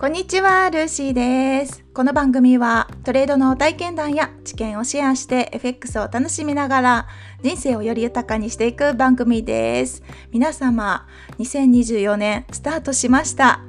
[0.00, 1.84] こんにちは、ルーシーです。
[1.92, 7.08] この番組はトレードの体験談や知見をシェアして FX を楽しみながら
[7.42, 10.02] 人生をより豊かにしていく番組です。
[10.32, 11.06] 皆様、
[11.38, 13.60] 2024年スタートしました。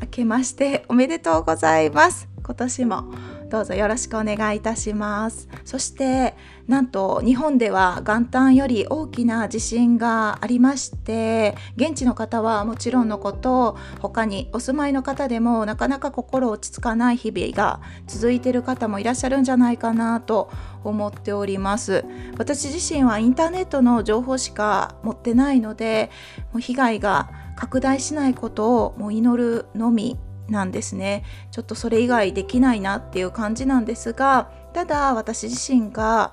[0.00, 2.30] 明けましておめでとうございます。
[2.42, 3.12] 今年も
[3.50, 5.48] どうぞよろしくお願いいたします。
[5.64, 6.34] そして
[6.66, 20.50] なんと日本では元旦より大きな地震がありまして現地の方はもちろんのこと他にお住まいの方でもなかなか心落ち着かない日々が続いている方もいらっしゃるんじゃないかなと
[20.82, 22.04] 思っております。
[22.38, 26.10] 私自身はインターネットの情報しか持ってないので
[26.52, 31.24] もう被害が拡大しないことをもう祈るのみなんですね。
[31.50, 36.32] ちょっとそれ以外できないなっていう感じなんですがただ私自身が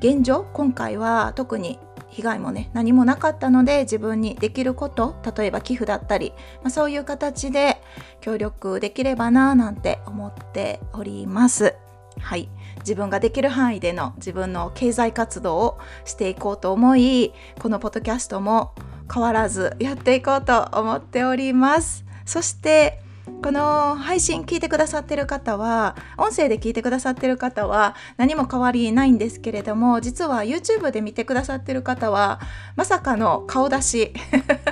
[0.00, 1.78] 現状今回は特に
[2.08, 7.82] 被害もね何もなかったので自分にできること例えば寄付だったり、まあ、そういう形で
[8.20, 11.74] 協力できればななんて思っております。
[12.20, 12.48] はい。
[12.80, 18.74] 自分ができる範囲での自分の経済活動をしていこうと思いこのポッドキャストも
[19.12, 22.04] 変わらずやっていこうと思っております。
[22.24, 23.02] そして
[23.42, 32.40] この配信聞いてくださってる方は音声で聞いてくださってる方は何も変わりないんですけれども実は YouTube で見てくださってる方は
[32.76, 34.12] まさかの顔出し。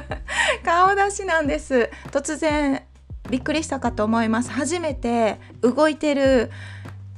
[0.65, 1.91] 顔出しなんです。
[2.11, 2.83] 突然
[3.31, 4.51] びっくりしたかと思います。
[4.51, 6.51] 初めて動いてる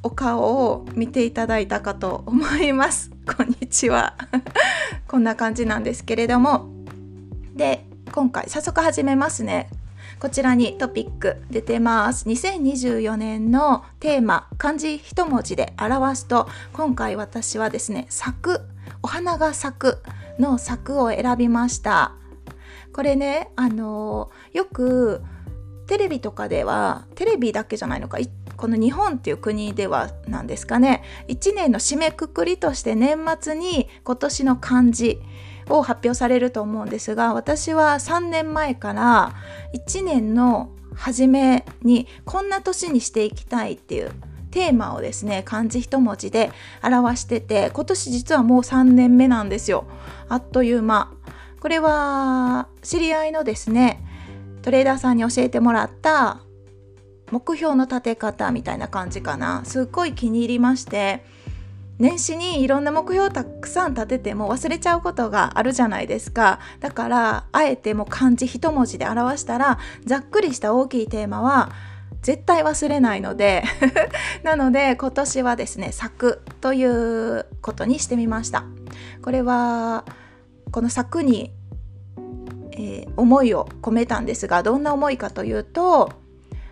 [0.03, 3.11] お顔を見ていただいたかと思います。
[3.37, 4.15] こんにちは。
[5.09, 6.69] こんな感じなんですけれども。
[7.55, 9.69] で今回早速始めますね。
[10.21, 12.29] こちらにトピック出てます。
[12.29, 18.61] 2024年のテーマ漢字一文字で表すと今回私はですね咲く
[19.01, 20.03] お花が咲く
[20.41, 22.17] の咲を選びました。
[22.93, 25.23] これねあのよく
[25.87, 28.19] テレビとかではテレビだけじゃないのか
[28.57, 31.05] この日本っていう国ではなんですかね。
[31.29, 35.21] 1年の締めくくりとして年末に今年の漢字
[35.69, 39.35] を発表されると思うんですが私は3年前から
[39.75, 44.13] 1年の初めにこんな年にしていきたいっていう
[44.51, 46.51] テーマをですね漢字一文字で
[46.83, 49.85] 表してて今年実はもう3年目なんですよ。
[50.29, 51.13] あっという間。
[51.61, 54.05] これは知り合いのですね
[54.63, 56.41] トレーダーさんに教えてもらった
[57.31, 59.65] 目標の立て方みたいな感じかな。
[59.65, 61.25] すっごい気に入りまして
[61.99, 66.61] 年始にいろんな目標をたくさん立てても忘れちゃうことがあるじゃないですか。
[66.81, 71.73] だからあえても漢字一文字で表したらざっくりした大きいテーマは
[72.23, 73.65] 絶対忘れないので。
[74.45, 78.65] なので今年はですね「作」ということにしてみました。
[79.23, 80.05] これは
[80.71, 81.53] この作に、
[82.73, 86.13] え、思いを込めたんですがどんな思いかというと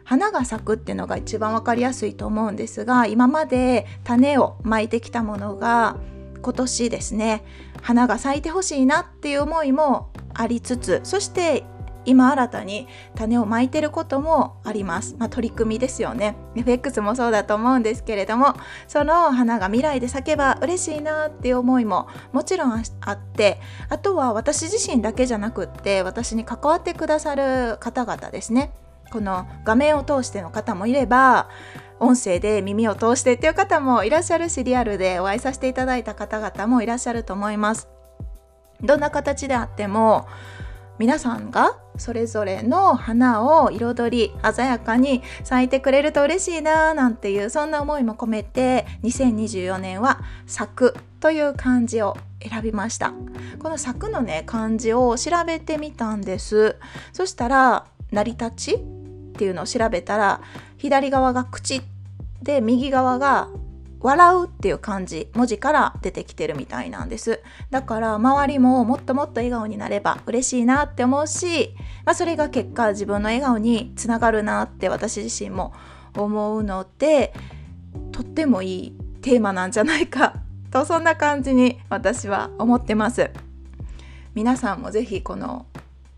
[0.07, 5.99] 花が咲くっていうのが一番分かりやすいと思うんですが今まで種をまいてきたものが
[6.41, 7.45] 今年ですね
[7.83, 11.65] 花が咲いてほしいなっていう思いもありつつそして
[12.05, 16.37] 今新たに種をまいてることもあります、まあ、取り組みですよね。
[16.55, 18.55] FX もそうだと思うんですけれども
[18.87, 28.73] その花が未来で咲けば嬉しいなっていう思いももちろんあってあとは私自身だけじゃなくって私に関わってくださる方々ですね。
[29.11, 31.49] この画面を通しての方もいれば
[31.99, 37.89] 音声で耳を通してっていう方もいらっしゃるしリアルでお会いさせていただいた方々もいらっしゃると思います。
[38.83, 40.27] どんな形であっても
[40.99, 53.13] 皆さんがそれぞれの花を彩り鮮やかに咲いてくれると嬉しいななんていうそんな思いも込めて2024年は「咲く」という漢字を選びました
[53.59, 56.77] この「咲く」のね漢字を調べてみたんです
[57.13, 58.96] そしたら成り立ち
[59.37, 60.41] っていうのを調べたら
[60.79, 61.83] 左側が口
[62.43, 63.49] で右側が
[64.01, 67.43] 笑うっていう漢字文字から出てきてるみたいなんです。
[67.71, 71.75] だから周りももっともっと笑顔になれば嬉しいなって思うし、
[72.07, 75.75] まあ、それが結果自分の笑顔につながるなって私自身も
[76.15, 77.35] 思うので
[78.13, 80.35] とってもいいテーマなんじゃないか
[80.71, 83.31] とそんな感じに私は思ってます。
[84.35, 85.67] 皆さんもぜひこの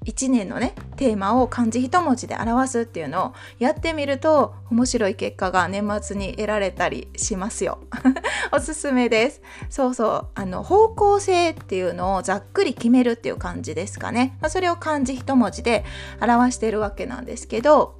[0.05, 7.79] 1年のねテーマを漢字一文字で表すっていうのをやってみると面白い結果が年末に得られたりしますよ。
[8.53, 9.41] おすすめです。
[9.71, 10.27] そうそう。
[10.35, 15.85] あの方向性っていうのをざっくり決めるっていう感じですかね、まあ、それを漢字一文字で
[16.21, 17.97] 表してるわけなんですけど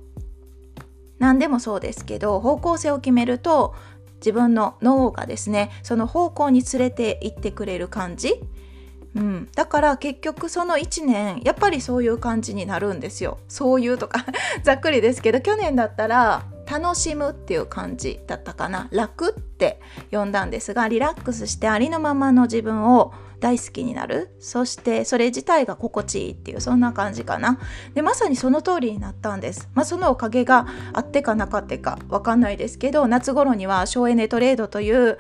[1.19, 3.75] 何でもそうですけど方向性を決めると
[4.17, 8.41] 自分の脳がですねその方向に連れて行ってくれる感じ
[9.15, 13.39] うん、だから結局その1年やっぱりそういう感じになるんですよ。
[13.49, 14.25] そういうとか
[14.63, 18.89] ざっくりですけど去年だったら楽しむっていう感じだったかな。
[18.91, 24.35] 楽って呼んだんですがリラックスしてありのままの自分を大好きになる。
[24.41, 27.59] そしてそれ自体が心地いいっていうそんな感じかな。
[27.95, 29.69] でまさにその通りになったんです。
[29.75, 35.19] まあそのおかげがあってかなかってかわかんないですけど夏頃には省エネトレードという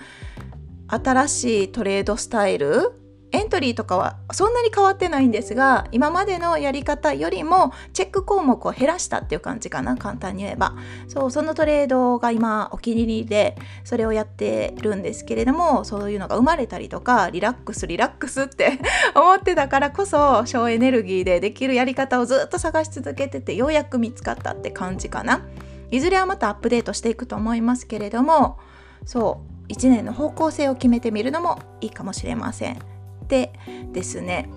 [0.88, 2.92] 新しいトレードスタイル
[3.30, 10.74] エントリーとかはそんなに変わってないんですが今までのやり方よりもチェック項目を減らしたっていう感じかな簡単に言えば
[11.08, 18.78] そうそのトレードが今お気に入りでそれをやってるんですけれどもそういうのが生まれたりとかリラックスリラックスって
[19.14, 25.42] 思ってたからこそ省エネルギーでできるやり方をずっと探し続けててようやく見つかったって感じかな
[25.90, 28.58] いずれはまたアップデートしていくと思いますけれども
[29.04, 32.97] そう1年の方向性を決めてみるのもいいかもしれません。
[33.28, 33.52] で
[33.92, 34.48] ですね。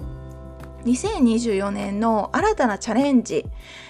[0.86, 3.46] 2024年の新たなチャレンジ。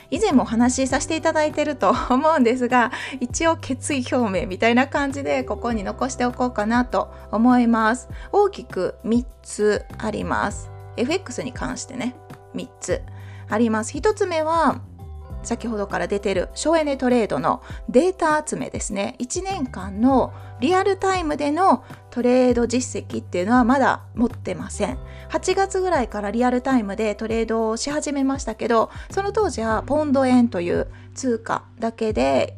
[0.10, 2.92] 以前もお話しさせていただいてると思うんですが
[3.22, 8.10] 一応決意表明みたいな感じでここに残しておこうかなと思います。
[8.34, 10.70] 大きく3つあります。
[10.98, 12.16] FX に関してね。
[12.56, 13.02] 3つ
[13.50, 13.98] あります。
[13.98, 14.82] 1つ目は
[15.44, 19.16] 先ほどから出てる省エネトレードのデータ集めですね。
[19.20, 24.98] 1年間のリアルタイムでのトレード実績っていうのはまだ持ってません。
[25.30, 32.58] 8月ぐらいからリアルタイムでトレードをし始めましたけどその当時はポンド円という通貨だけで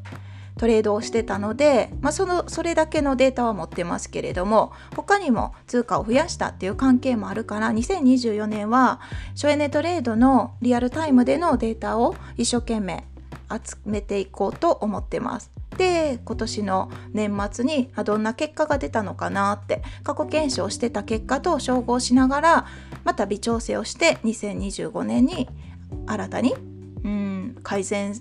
[0.57, 8.99] トレードをしてたので、まあ、そのそれだけのデータは持ってますけれども他にも通貨を増やしたっていう関係もあるから2024年は
[9.35, 13.03] 省エネトレードのリアルタイムでのデータを一生懸命
[13.53, 15.51] 集めていこうと思ってます。
[15.77, 22.65] で今年の年末にどんな結果が出たのかなって過去検証してた結果と照合しながら
[23.03, 25.49] また微調整をして2025年に
[26.05, 26.53] 新たに
[27.03, 28.13] うん改善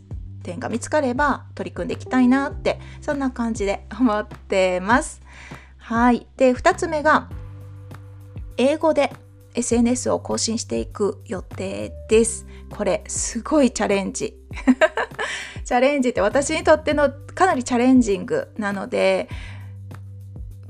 [0.42, 5.22] 点が見つかれば取り組んでいきたいなってそんな感じで思ってます。
[5.78, 6.26] はい。
[6.36, 7.28] で、2つ目が
[8.56, 9.12] 英語で
[9.54, 12.46] SNS を更新していく予定です。
[12.70, 14.38] これすごいチャレンジ。
[15.64, 19.28] チャレンジって私にとってのかなりチャレンジングなので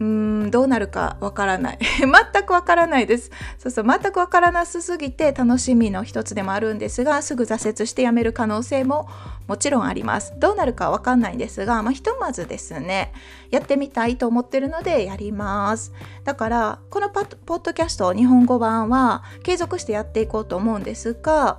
[0.03, 1.79] うーんどうなるかわからない。
[2.01, 3.31] 全くわからないです。
[3.59, 9.09] そうそう全くわからなすすぎて楽しみの一つでもあるんですがすぐ挫折してやめる可能性も
[9.47, 10.35] もちろんあります。
[10.39, 13.13] どうなるかわかんないんですが、まあ、ひとまずですね
[13.51, 15.93] やってみたいと思ってるのでやります。
[16.25, 21.59] だからこのポッドキャスト日本語版は継続してやっていこうと思うんですが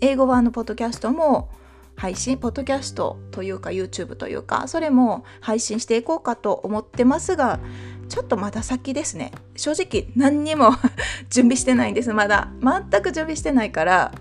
[0.00, 1.50] 英語版のポッドキャストも
[1.96, 7.60] 配信ポッドキャストというか YouTube というかそれも配信していこうかと思ってますが
[8.08, 9.32] ちょっとまだ先ですね。
[9.56, 10.72] 正直何にも
[11.30, 12.12] 準備してないんです。
[12.12, 14.12] まだ全く準備してないから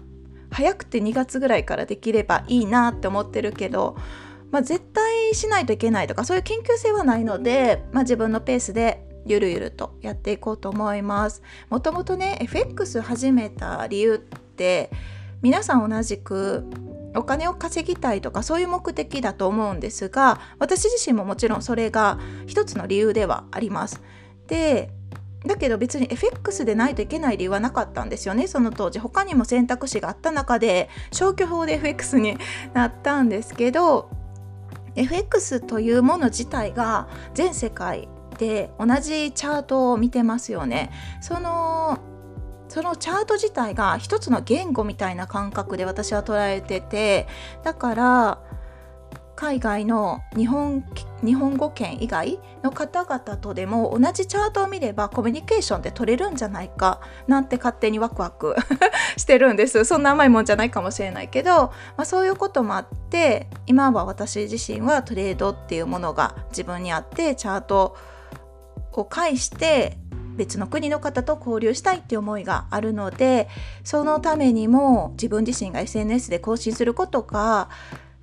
[0.52, 3.98] 早くて2月ぐらいからできればいいなって思ってるけど、
[4.52, 11.42] まあ、絶対しないといけないとかそういう緊急性はないので、まあ、自分のペースでゆるゆるとやっていこうと思います。
[11.70, 14.92] もともとね FX 始めた理由って
[15.44, 16.66] 皆さん同じく
[17.16, 22.18] お金を稼ぎたいとかそういう目的だと思うんですが私自身ももちろんそれが
[22.48, 24.02] 一つの理由ではあります。
[24.48, 24.90] で
[25.46, 28.48] だけど別に FX でないといけない理由はなかったんですよね。
[28.48, 28.98] その当時。
[29.00, 32.38] 他にも選択肢があった中で消去法で FX に
[32.74, 34.10] なったんですけど
[34.96, 40.92] FX というもの自体が全世界で同じチャートを見てますよね。
[41.22, 42.00] その
[42.74, 47.28] そのチャート自体が一つの言語みたいな感覚で私は捉えてて
[47.64, 48.40] だから
[49.36, 50.84] 海外の日本
[51.24, 58.56] 日本語圏以外の方々とでも同じチャートを見ればコミュニケーションで取れるんじゃないかなんて勝手にワクワク
[59.18, 59.86] してるんです。
[59.86, 67.96] そんな甘いもんじゃないかもしれないけど、まあ、そういうこともあって今は私自身はトレードっていうものが自分にあってチャート
[69.02, 70.00] を介して
[70.36, 73.48] 別の国の方と交流したいって思いがあるので
[73.84, 77.70] そのためにも自分自身が SNS で更新することが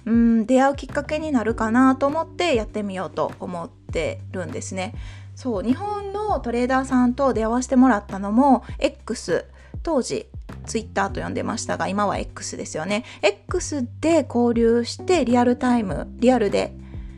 [0.05, 4.95] うん出会うきっかけになるかなと思ってやってみようと思ってるんですね。
[5.35, 9.47] そう日本のトレーダーさんと出会わせてもらったのも X
[9.83, 10.27] 当時
[10.67, 16.75] ツイッターと呼んでましたが今は X ですよね X で交流してリアルタイムリアルで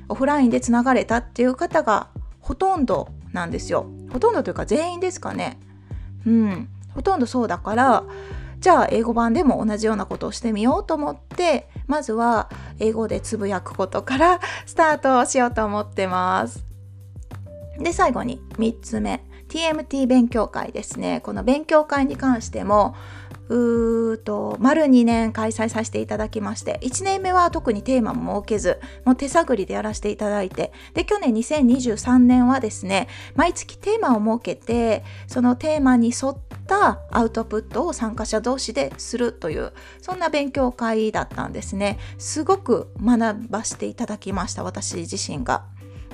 [0.09, 5.59] オフラインでつながれたっていう方がほとんどなんですよほとんどというか全員ですかね。
[6.27, 6.69] うん。
[6.95, 8.05] ほとんどそうだから
[8.61, 16.65] じゃあ英語版でも同じようなことをしてみようと思ってまずは英語でつぶやくことから スタートしようと思ってます。
[17.79, 19.25] で最後に3つ目。
[19.49, 21.21] TMT 勉強会ですね。
[21.21, 22.95] この勉強会に関しても
[23.49, 45.65] うーと丸2年開催させていただきまして1年目は特にテーマも設けずもう手探りでやらせていただいてで去年2023年はですね毎月テーマを設けてそのテーマに沿ったアウトプットを参加者同士でするというそんな勉強会だったんですねすごく学ばせていただきました私自身が。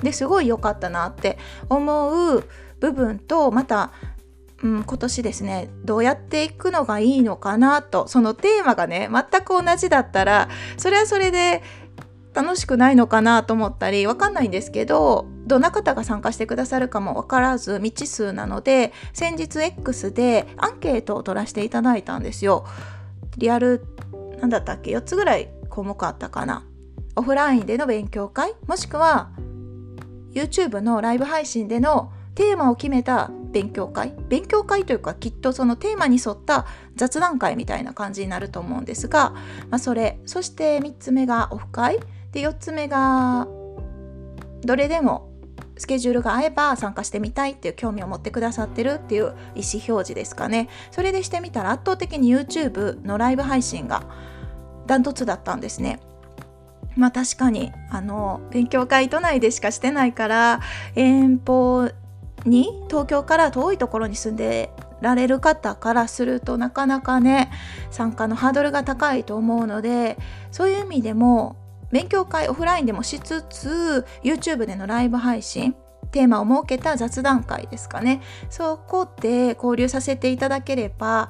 [0.03, 1.37] ですごい良かったなって
[1.69, 2.43] 思う
[2.79, 3.91] 部分とまた
[4.63, 11.63] うん、今年ですねどうやっていくのがいいのかなとそのテーマがね全く同じだったらそれはそれで
[12.33, 22.65] 楽しくないのかなと思ったりわかんないんですけどどんな方が参加してくださるかもわからず未知数なので先日 X でアンケートを取らせていただいたんですよ。
[23.37, 23.83] リアル
[24.39, 26.65] なんだったっけ4つぐらい項目あったかな。
[27.15, 29.31] オフラインでの勉強会もしくは
[30.31, 34.13] YouTube のライブ配信でのテーマを決めた勉強会？
[34.27, 36.65] 勉強会というかきっとそのテーマに沿った
[36.95, 39.31] 雑談会みたいな感じになると思うんですが、
[39.69, 41.99] まあ、それそして3つ目がオフ会？
[42.31, 43.47] で4つ目が
[44.63, 45.29] どれでも
[45.77, 49.63] スケジュールが合えば参加してみたいっていう興味を持ってくださってるっていう意思表
[50.07, 50.67] 示ですかね。
[50.91, 54.03] それでしてみたら圧倒的に YouTube のライブ配信が
[54.87, 56.01] ダントツだったんですね。
[56.97, 60.59] まあ確かにあの勉強会都内でしかしてないから
[60.95, 61.89] 遠方
[62.45, 67.51] に東京から遠いところに住んでられる方からするとなかなかね
[67.91, 70.17] 参加のハードルが高いと思うので
[70.51, 71.55] そういう意味でも
[71.91, 75.75] 勉強会オフラインでもしつつ YouTube でのライブ配信
[76.11, 78.21] テーマを設けた雑談会ですかね。
[78.49, 81.29] そこで交流させていただければ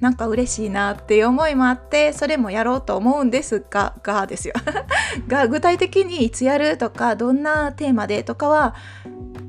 [0.00, 4.54] なんか嬉しいなっていう思いもあってそれもやろうと思うんですががですよ。
[5.28, 8.74] が具体的にいつやるとかどんなテーマでとかは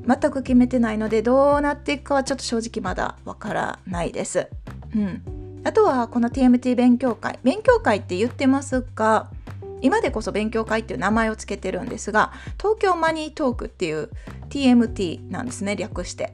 [0.08, 4.48] 全く決めてないのでどうなっていくかはちょっと正直まだわからないです。
[4.96, 7.38] うん、あとはこの TMT 勉強会。
[7.42, 9.28] 勉強会って言ってますが
[9.82, 14.08] 今でこそ勉強会っていう名前を付けてるんですが東京マニートークっていう
[14.48, 16.32] TMT なんですね略して。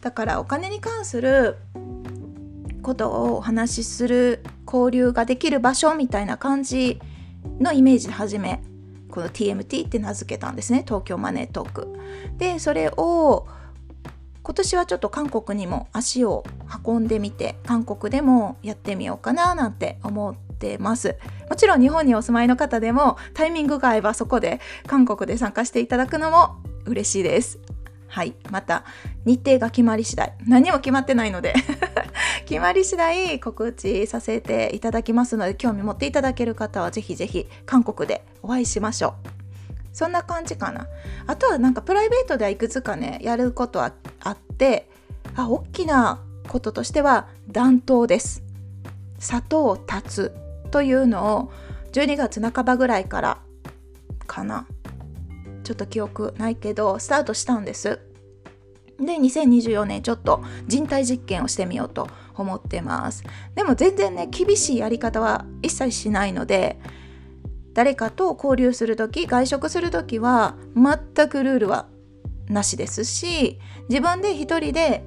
[0.00, 1.56] だからお金に関する
[2.82, 7.00] ことをお話しする交流ができる場所みたいな感じ
[7.60, 8.62] のイメージで始め
[9.16, 10.82] この TMT って名付けたんですね。
[10.86, 11.88] 東京マネートーク。
[12.36, 13.46] でそれを
[14.42, 16.44] 今年はちょっと韓国にも足を
[16.84, 21.16] 運んでみて韓国でもやってみようかななんて思ってます。
[21.48, 27.58] もちろん日本にお住まいの方でもタイミングが合えばそこで韓国で参加していただくのも嬉しいです。
[28.08, 28.34] はい。
[28.50, 28.84] また
[29.24, 30.34] 日程が決まり次第。
[30.46, 31.54] 何も決まってないので。
[32.44, 39.36] 決まり次第告知させていただきますので興味持っていただける方はぜひぜひ韓国でお会いしましょう。
[39.92, 40.86] そんな感じかな。
[41.26, 44.88] あとはなんかプライベートではいくつかねやることはあって
[45.34, 48.42] あ大きなこととしては暖冬です。
[49.18, 50.36] 砂糖立つ
[50.70, 51.52] というのを
[51.92, 53.38] 12月半ばぐらいから
[54.26, 54.66] かな。
[55.64, 57.98] ちょっと記憶ないけどスタートしたんです。
[58.98, 63.24] で2024年ちょっと人体実験をしてみようと思ってます
[63.54, 66.78] でも全然ね厳しいやり方は一切しないので
[67.74, 71.88] 誰かと交流する時外食する時は全くルールは
[72.48, 75.04] なしですし自分で一人で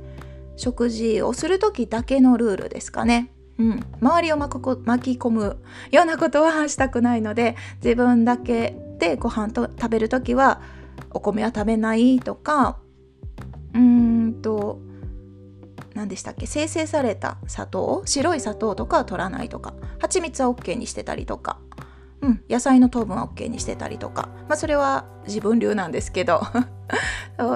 [0.56, 3.32] 食事をする時だけのルールですかね。
[3.58, 4.50] うん、周りを巻
[5.18, 5.58] き込む
[5.92, 10.62] ようなことはしたくないので自分だけでご飯と食べる時は
[11.12, 12.80] お米は食べないとか
[13.74, 14.80] うーんと
[15.96, 16.46] 何でしたっけ？
[16.46, 18.02] 生成された砂糖？
[18.06, 19.74] 白い砂糖とかは取らないとか。
[20.00, 21.60] 蜂蜜は OK にしてたりとか、
[22.22, 26.42] うん、野菜の糖分は OK にしてたりとか、まあ、それは自分流なんですけど。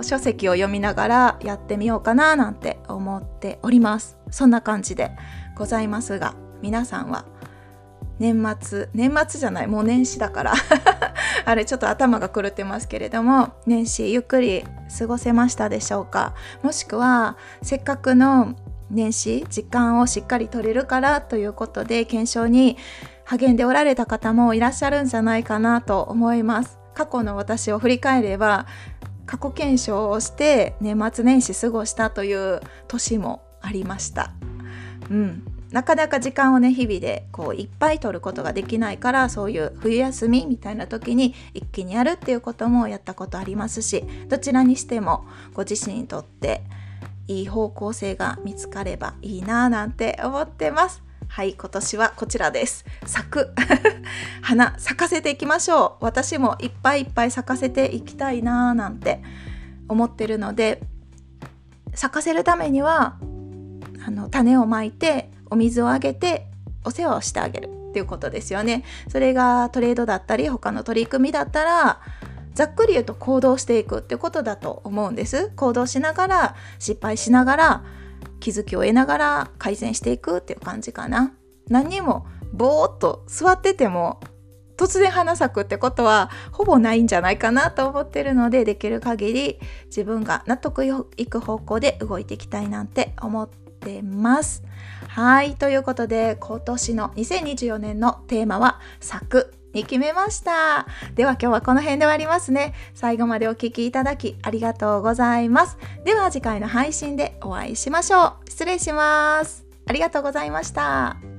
[0.03, 4.17] 書籍を読みながらやってみようかななんて思っております。
[4.29, 5.11] そんな感じで
[5.57, 7.25] ございますが皆さんは
[8.19, 10.53] 年末年末じゃないもう年始だから。
[11.45, 14.63] あれちょっと頭が狂ってますけれども年始ゆっくり
[14.97, 16.33] 過ごせましたでしょうか？
[16.61, 18.55] もしくはせっかくの
[18.89, 22.77] 年始時間をしっかり取れるからということで検証に
[23.25, 26.77] 励んでおられた方もいらっしゃるんじゃないかなと思います。
[26.93, 28.67] 過去の私を振り返れば
[29.25, 34.31] 過去検証をして年末年始過ごしたという年もありました。
[35.09, 35.52] うん。
[35.73, 45.25] なかなか時間をね日々でこういっぱい取ることができないからそういう冬休みみたいな時に一気にやるっていうこともやったことありますしどちらにしても
[45.55, 46.61] ご自身にとって
[47.27, 51.01] いい方向性が見つかればいいなぁなんて思ってます。
[51.27, 52.85] はい、今年はこちらです。
[53.07, 53.55] 咲く
[54.43, 56.05] 花咲かせていきましょう。
[56.05, 59.23] 私もいっぱいいっぱい咲かせていきたいなぁなんて
[59.87, 60.83] 思ってるので
[61.95, 63.17] 咲かせるためには
[64.05, 66.47] あの種をまいてお水をあげて
[66.83, 68.83] お世話をしてあげるっていうことですよね。
[69.07, 72.01] それがトレードだったり他の取り組みだったら
[72.55, 75.51] ざっくり言うと行動していくってことだと思うんです。
[75.55, 77.83] 行動しながら失敗しながら
[78.39, 81.33] 気づきを得ながら改善していくっていう感じかな。
[81.69, 84.19] 何にもぼーっと座ってても
[84.75, 93.62] 突然花咲くってことはほぼないんじゃないかなと思ってるのでできる限り自分が納得いく方向で動いていきたいなんて思って
[94.01, 94.63] ます。
[95.07, 100.87] はいということで今年の2024年のテーマは「咲く」に決めました。
[101.15, 102.73] では今日はこの辺で終わりますね。
[102.93, 105.77] 最後までお聴きいただきありがとうございます。
[106.05, 108.49] では次回の配信でお会いしましょう。
[108.49, 109.65] 失礼します。
[109.87, 111.32] ありがとうございました。